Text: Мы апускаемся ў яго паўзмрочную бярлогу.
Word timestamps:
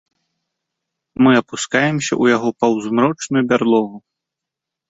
Мы 1.27 1.31
апускаемся 1.41 2.11
ў 2.21 2.35
яго 2.37 2.49
паўзмрочную 2.65 3.43
бярлогу. 3.53 3.97